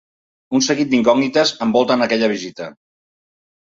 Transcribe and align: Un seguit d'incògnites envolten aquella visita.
Un 0.59 0.63
seguit 0.67 0.89
d'incògnites 0.93 1.53
envolten 1.67 2.07
aquella 2.07 2.31
visita. 2.35 2.71